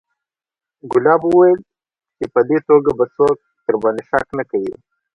ګلاب 0.91 1.21
وويل 1.25 1.59
چې 2.17 2.25
په 2.33 2.39
دې 2.49 2.57
توګه 2.69 2.91
به 2.97 3.05
څوک 3.15 3.35
درباندې 3.65 4.03
شک 4.09 4.25
نه 4.39 4.43
کوي. 4.51 4.73